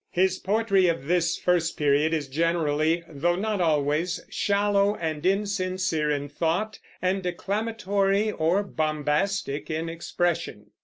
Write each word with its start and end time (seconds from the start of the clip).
His 0.09 0.39
poetry 0.39 0.87
of 0.87 1.05
this 1.05 1.37
first 1.37 1.77
period 1.77 2.11
is 2.11 2.27
generally, 2.27 3.03
though 3.07 3.35
not 3.35 3.61
always, 3.61 4.19
shallow 4.31 4.95
and 4.95 5.23
insincere 5.23 6.09
in 6.09 6.27
thought, 6.27 6.79
and 7.03 7.21
declamatory 7.21 8.31
or 8.31 8.63
bombastic 8.63 9.69
in 9.69 9.89
expression. 9.89 10.71